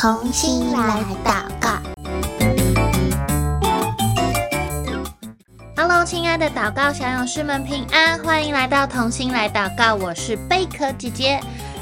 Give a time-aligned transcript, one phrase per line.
[0.00, 1.78] 同心来祷告。
[5.76, 9.94] Hello，亲爱的祷告小勇士们平安，欢迎来到同心来祷告。
[9.94, 11.38] 我是贝壳姐姐，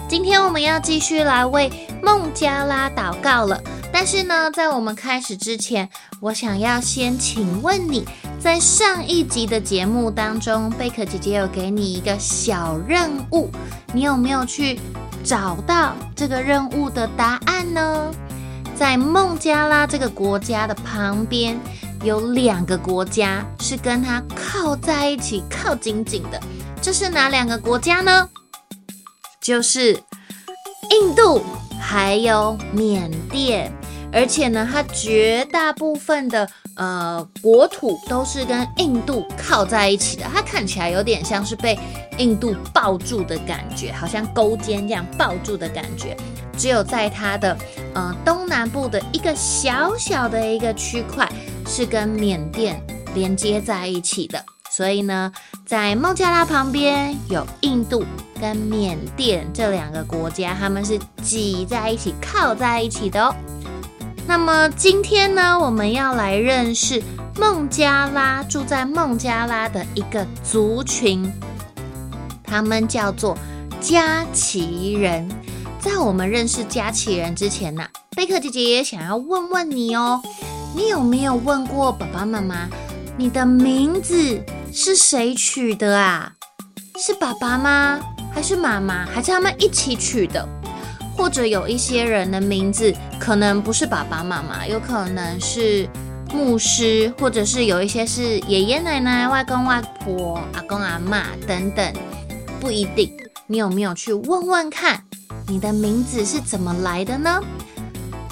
[0.08, 1.70] 今天我们要继续来为
[2.02, 3.62] 孟加拉祷告了。
[3.92, 5.88] 但是呢，在我们开始之前，
[6.20, 8.04] 我想要先请问你，
[8.40, 13.50] 在上一集的节目当中，贝壳姐姐有给你一个小任务，
[13.92, 14.78] 你有没有去
[15.24, 18.10] 找到这个任务的答案呢？
[18.76, 21.58] 在孟加拉这个国家的旁边，
[22.04, 26.40] 有两个国家是跟它靠在一起、靠紧紧的，
[26.80, 28.28] 这是哪两个国家呢？
[29.40, 30.00] 就是
[30.90, 31.42] 印度
[31.80, 33.72] 还有缅甸。
[34.10, 41.78] 而且呢，它绝大部分的呃国土都是跟印度靠在一起的，它看起来有点像是被
[42.16, 46.16] 印度抱住的感觉，好像勾肩这样抱住的感觉。
[46.56, 47.56] 只有在它的
[47.94, 51.30] 呃东南部的一个小小的一个区块
[51.66, 52.82] 是跟缅甸
[53.14, 55.32] 连接在一起的，所以呢，
[55.64, 58.04] 在孟加拉旁边有印度
[58.40, 63.32] 跟缅甸这两个国家，他们是挤在一起、靠在一起的哦。
[64.28, 67.02] 那么今天呢，我们要来认识
[67.40, 71.32] 孟加拉，住在孟加拉的一个族群，
[72.44, 73.38] 他们叫做
[73.80, 75.26] 加奇人。
[75.80, 80.20] 在我们认识加奇人之前呢，贝克姐姐也想要问问你哦，
[80.76, 82.68] 你有没有问过爸爸妈妈，
[83.16, 86.34] 你的名字是谁取的啊？
[86.98, 87.98] 是爸爸吗？
[88.30, 89.06] 还是妈妈？
[89.06, 90.46] 还是他们一起取的？
[91.18, 95.86] 或者有一些人的名字可能不是爸爸妈妈，有可能是
[96.32, 101.92] 牧师，或者是有一些是爷爷奶奶、外公外婆、阿公阿嬷等等，
[102.60, 103.12] 不一定。
[103.48, 105.02] 你有没有去问问看，
[105.48, 107.42] 你的名字是怎么来的呢？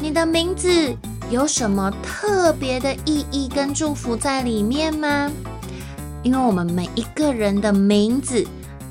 [0.01, 0.95] 你的名字
[1.29, 5.29] 有什么特别的意义跟祝福在里面吗？
[6.23, 8.47] 因为我们每一个人的名字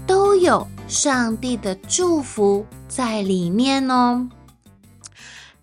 [0.06, 4.30] 都有上帝的祝福在里面哦，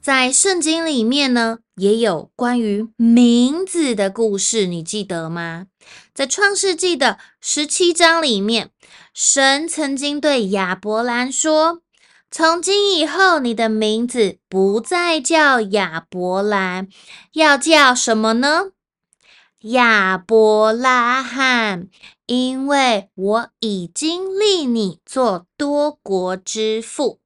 [0.00, 5.66] 在圣经里面呢，也有关于名字的故事，你记得吗？
[6.12, 8.70] 在创世纪的十七章里面，
[9.14, 11.82] 神曾经对亚伯兰说
[12.30, 16.88] ：“从今以后，你的名字不再叫亚伯兰，
[17.32, 18.72] 要叫什么呢？
[19.62, 21.88] 亚伯拉罕。”
[22.26, 27.20] 因为我已经立你做多国之父，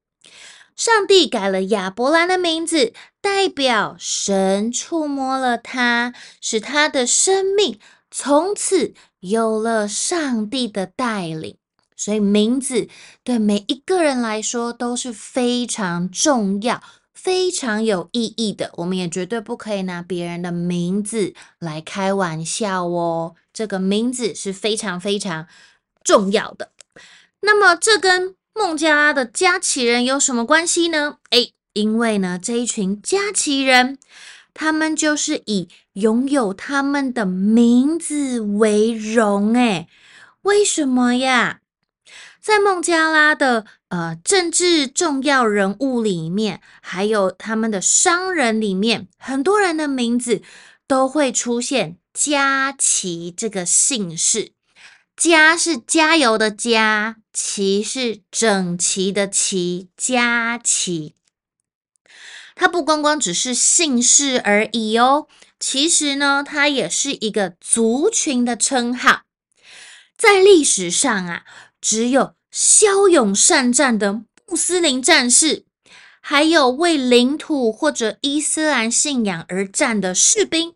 [0.75, 7.79] 上帝改了亚伯兰的名字，代表神触摸了他，使他的生命
[8.11, 11.57] 从此有了上帝的带领。
[11.95, 12.89] 所以名字
[13.23, 16.81] 对每一个人来说都是非常重要。
[17.17, 23.33] 非常有意义的，我们也绝对不可以拿别人的名字来开玩笑哦。
[23.51, 25.47] 这个名字是非常非常
[26.03, 26.69] 重要的。
[27.41, 31.17] 那么，这跟孟加拉的加奇人有什么关系呢？
[31.31, 33.97] 诶，因为呢，这一群加奇人，
[34.53, 39.55] 他们就是以拥有他们的名字为荣。
[39.55, 39.87] 诶，
[40.43, 41.61] 为什么呀？
[42.47, 50.41] 在孟加拉的呃政治重要人物里面，还有他们的商人里面，很多人的名字
[50.87, 54.53] 都会出现“加奇”这个姓氏。
[55.17, 61.15] 加是加油的加，奇是整齐的齐，加奇。
[62.55, 65.27] 它不光光只是姓氏而已哦，
[65.59, 69.23] 其实呢，它也是一个族群的称号。
[70.17, 71.43] 在历史上啊，
[71.87, 75.63] 只有骁勇善战的穆斯林战士，
[76.19, 80.75] 还有为领土或者伊斯兰信仰而战的士兵，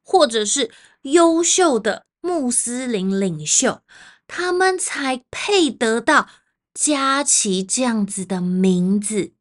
[0.00, 0.70] 或者是
[1.02, 3.80] 优秀的穆斯林领袖，
[4.28, 6.28] 他们才配得到
[6.72, 9.32] 加奇这样子的名字。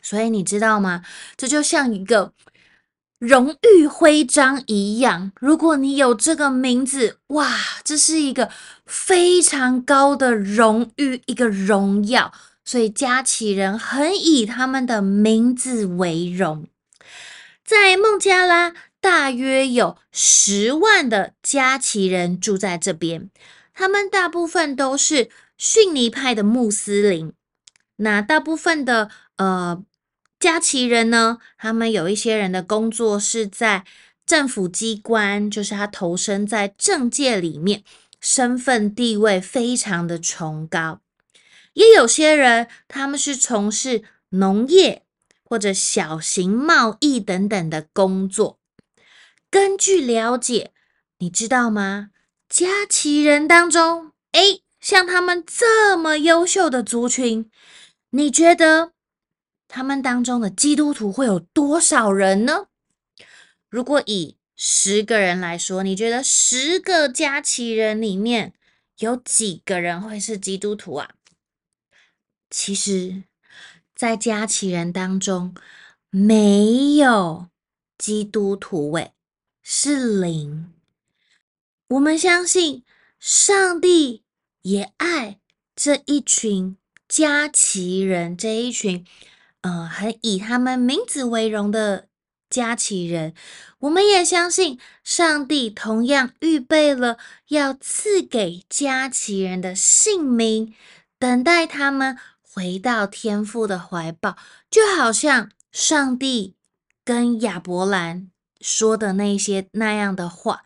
[0.00, 1.04] 所以你知道吗？
[1.36, 2.32] 这就像一个。
[3.22, 8.50] 荣誉徽章一样，如果你有这个名字，哇，这是一个
[8.84, 12.32] 非常高的荣誉，一个荣耀。
[12.64, 16.66] 所以加奇人很以他们的名字为荣。
[17.64, 23.30] 在孟加拉，大约有十万的加奇人住在这边，
[23.72, 27.32] 他们大部分都是逊尼派的穆斯林。
[27.98, 29.80] 那大部分的呃。
[30.42, 33.84] 加奇人呢，他们有一些人的工作是在
[34.26, 37.84] 政府机关，就是他投身在政界里面，
[38.20, 41.00] 身份地位非常的崇高。
[41.74, 45.04] 也有些人他们是从事农业，
[45.44, 48.58] 或者小型贸易等等的工作。
[49.48, 50.72] 根据了解，
[51.18, 52.08] 你知道吗？
[52.48, 57.48] 加其人当中，诶，像他们这么优秀的族群，
[58.10, 58.90] 你觉得
[59.74, 62.66] 他们当中的基督徒会有多少人呢？
[63.70, 68.52] 如果以十个人来说，你觉得十个加其人里面
[68.98, 71.12] 有几个人会是基督徒啊？
[72.50, 73.22] 其实，
[73.94, 75.54] 在加其人当中，
[76.10, 77.48] 没有
[77.96, 79.12] 基督徒位，
[79.62, 80.70] 是零。
[81.88, 82.84] 我们相信
[83.18, 84.22] 上帝
[84.60, 85.40] 也爱
[85.74, 86.76] 这一群
[87.08, 89.06] 加其人，这一群
[89.62, 92.06] 呃很以他们名字为荣的
[92.48, 93.34] 加其人。
[93.78, 97.18] 我们也相信上帝同样预备了
[97.48, 100.72] 要赐给加其人的姓名，
[101.18, 104.36] 等待他们回到天父的怀抱，
[104.70, 106.54] 就好像上帝
[107.04, 108.30] 跟亚伯兰
[108.60, 110.62] 说的那些那样的话。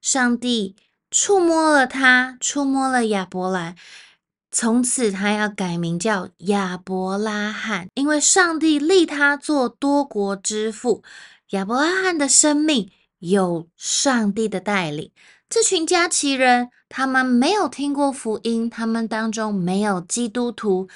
[0.00, 0.76] 上帝
[1.10, 3.76] 触摸了他，触摸了亚伯兰，
[4.54, 11.02] 从此他要改名叫亚伯拉罕，因为上帝立他做多国之父。
[11.50, 15.10] 亚伯拉罕的生命有上帝的带领。
[15.48, 20.88] 这群加其人，他们没有听过福音，他们当中没有基督徒。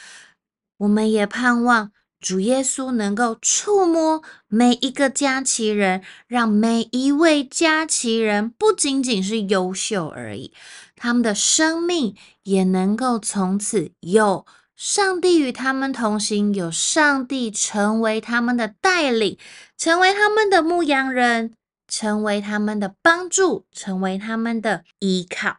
[0.76, 1.92] 我们也盼望。
[2.26, 10.52] 主耶稣能够触摸每一个加其人，让每一位加其人不仅仅是优秀而已，
[10.96, 14.44] 他们的生命也能够从此有
[14.74, 19.38] 上帝与他们同行，有上帝成为他们的带领，
[19.78, 21.54] 成为他们的牧羊人，
[21.86, 25.58] 成为他们的帮助，成为他们的依靠。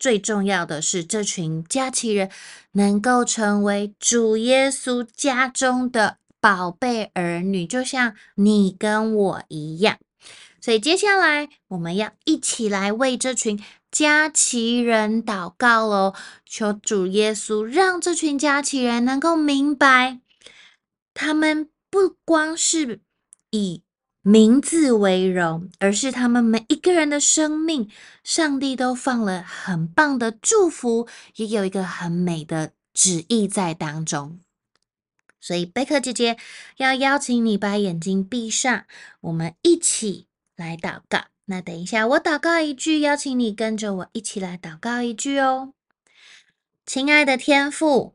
[0.00, 2.30] 最重要的是，这群加其人
[2.72, 9.98] 能够成为主耶稣家中的宝贝儿女，就像你跟我一样。
[10.62, 16.14] 所以接下来我们要一起来为这群加其人祷告喽，
[16.46, 20.20] 求主耶稣让这群加其人能够明白，
[21.12, 23.00] 他们不光是
[23.50, 23.82] 以
[24.22, 27.90] 名字为荣，而是他们每一个人的生命，
[28.22, 34.38] 上帝都放了很棒的祝福，也有一个很美的旨意在当中。
[35.40, 36.36] 所以贝克姐姐
[36.76, 38.84] 要邀请你把眼睛闭上，
[39.22, 41.24] 我们一起来祷告。
[41.46, 45.72] 那等一下我祷告一句，邀请你跟着我一起来祷告一句哦。
[46.84, 48.14] 亲爱的天父，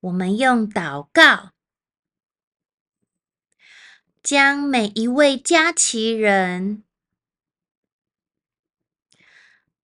[0.00, 1.51] 我们用祷告。
[4.22, 6.84] 将每一位加其人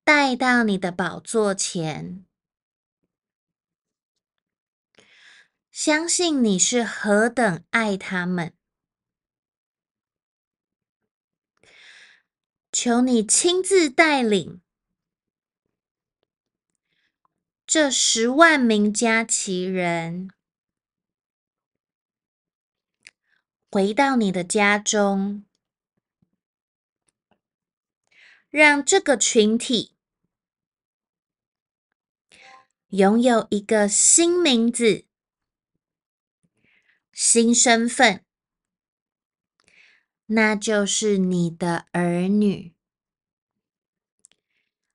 [0.05, 2.25] 带到你的宝座前，
[5.73, 8.55] 相信你是何等爱他们。
[12.70, 14.61] 求你亲自带领
[17.67, 20.31] 这十万名加其人。
[23.70, 25.44] 回到你的家中，
[28.49, 29.94] 让这个群体
[32.88, 35.04] 拥有一个新名字、
[37.12, 38.25] 新身份，
[40.25, 42.75] 那就是你的儿女。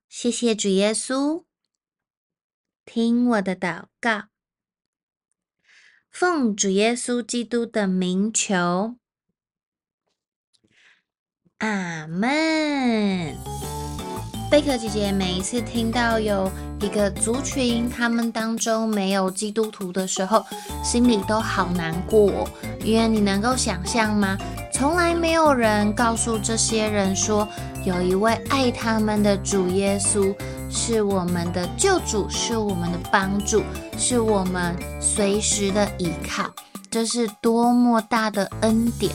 [0.08, 1.44] 谢谢主耶稣，
[2.84, 4.33] 听我的祷告。
[6.14, 8.94] 奉主耶稣基督的名求，
[11.58, 13.36] 阿门。
[14.48, 16.48] 贝克姐姐每一次听到有
[16.80, 20.46] 一个族群，他们当中没有基督徒的时候，
[20.84, 22.48] 心里都好难过，
[22.84, 24.38] 因为你能够想象吗？
[24.72, 27.48] 从来没有人告诉这些人说，
[27.84, 30.32] 有一位爱他们的主耶稣。
[30.76, 33.62] 是我们的救主，是我们的帮助，
[33.96, 36.50] 是我们随时的依靠。
[36.90, 39.14] 这是多么大的恩典！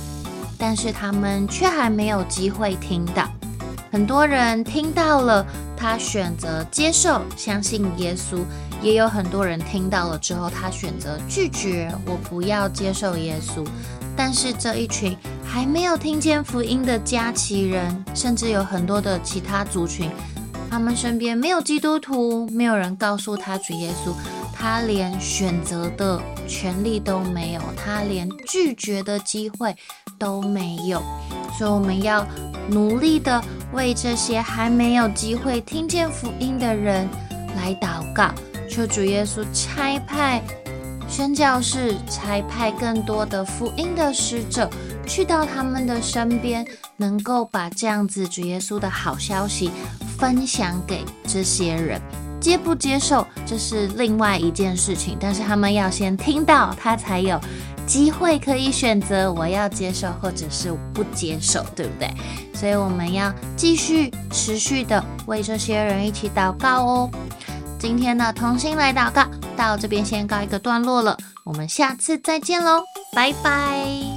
[0.58, 3.30] 但是他们却还没有机会听到。
[3.92, 8.38] 很多人听到了，他选择接受、相信耶稣；
[8.82, 13.68] 也有很多人听到了之后，他选择拒绝，我不要接受耶稣。
[14.16, 20.10] 但是这一群还没有听见福音的加其人，甚至有很多的其他族群。
[20.70, 24.14] 他们身边没有基督徒，没有人告诉他主耶稣，
[24.54, 29.76] 他连选择的权利都没有，他连拒绝的机会
[30.20, 31.02] 都没有。
[31.58, 32.26] 所以我们要
[32.70, 37.10] 努力的为这些还没有机会听见福音的人
[37.56, 38.32] 来祷告，
[38.70, 40.42] 求主耶稣差派
[41.10, 44.70] 宣教士差派更多的福音的使者
[45.08, 49.72] 去到他们的身边，能够把这样子主耶稣的好消息
[50.20, 52.02] 分享给这些人。
[52.40, 57.38] 接不接受，这是另外一件事情，但是他们要先听到，他才有
[57.86, 62.10] 机会可以选择我要接受或者是不接受，对不对？
[62.54, 67.10] 所以我们要继续持续的为这些人一起祷告哦。
[67.78, 69.26] 今天的同心来祷告
[69.58, 72.82] 到这边先告一个段落了，我们下次再见喽，
[73.14, 74.09] 拜拜。